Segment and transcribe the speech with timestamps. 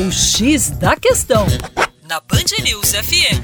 [0.00, 1.44] O X da Questão,
[2.08, 3.42] na Band News FM.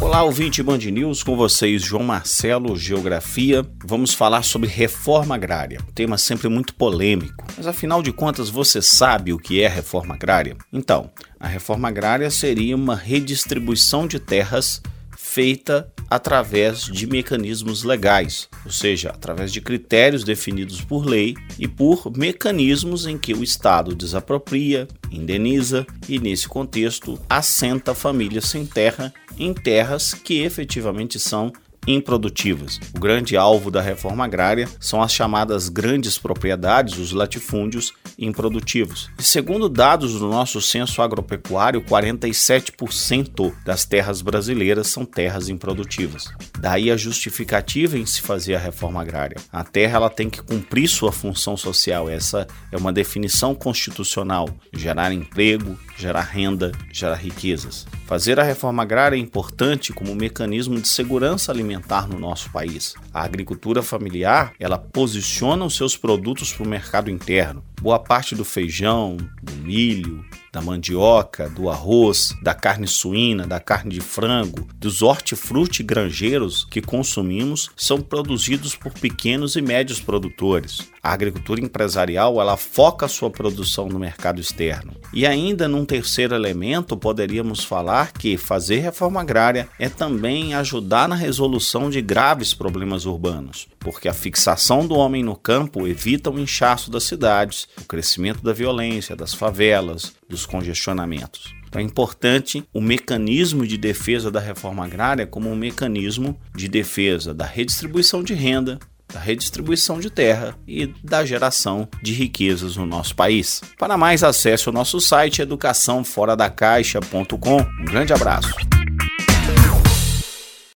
[0.00, 3.62] Olá, ouvinte Band News, com vocês João Marcelo, Geografia.
[3.84, 7.44] Vamos falar sobre reforma agrária, tema sempre muito polêmico.
[7.54, 10.56] Mas afinal de contas, você sabe o que é reforma agrária?
[10.72, 14.80] Então, a reforma agrária seria uma redistribuição de terras
[15.16, 22.10] feita através de mecanismos legais, ou seja, através de critérios definidos por lei e por
[22.16, 29.54] mecanismos em que o Estado desapropria, indeniza e, nesse contexto, assenta famílias sem terra em
[29.54, 31.52] terras que efetivamente são
[31.94, 32.78] improdutivas.
[32.94, 39.10] O grande alvo da reforma agrária são as chamadas grandes propriedades, os latifúndios improdutivos.
[39.18, 46.24] E segundo dados do nosso censo agropecuário, 47% das terras brasileiras são terras improdutivas.
[46.58, 49.36] Daí a justificativa em se fazer a reforma agrária.
[49.52, 52.08] A terra ela tem que cumprir sua função social.
[52.08, 57.86] Essa é uma definição constitucional: gerar emprego, gerar renda, gerar riquezas.
[58.10, 62.96] Fazer a reforma agrária é importante como mecanismo de segurança alimentar no nosso país.
[63.14, 67.62] A agricultura familiar, ela posiciona os seus produtos para o mercado interno.
[67.80, 73.94] Boa parte do feijão, do milho, da mandioca, do arroz, da carne suína, da carne
[73.94, 80.88] de frango, dos hortifruti granjeiros que consumimos são produzidos por pequenos e médios produtores.
[81.02, 84.92] A agricultura empresarial ela foca sua produção no mercado externo.
[85.14, 91.14] E ainda num terceiro elemento, poderíamos falar que fazer reforma agrária é também ajudar na
[91.14, 96.90] resolução de graves problemas urbanos, porque a fixação do homem no campo evita o inchaço
[96.90, 101.54] das cidades, o crescimento da violência, das favelas, dos congestionamentos.
[101.68, 107.34] Então é importante o mecanismo de defesa da reforma agrária como um mecanismo de defesa
[107.34, 108.78] da redistribuição de renda,
[109.12, 113.60] da redistribuição de terra e da geração de riquezas no nosso país.
[113.78, 117.60] Para mais, acesse o nosso site educaçãoforadacaixa.com.
[117.60, 118.79] Um grande abraço.